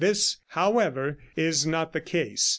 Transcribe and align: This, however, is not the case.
This, 0.01 0.37
however, 0.47 1.19
is 1.35 1.63
not 1.67 1.93
the 1.93 2.01
case. 2.01 2.49